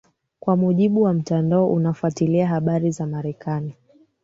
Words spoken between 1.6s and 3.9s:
unafuatilia habari za marekani